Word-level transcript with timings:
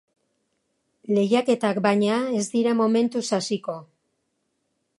Lehiaketak, 1.17 1.79
baina, 1.87 2.17
ez 2.39 2.47
dira 2.55 2.73
momentuz 2.81 3.25
hasiko. 3.39 3.77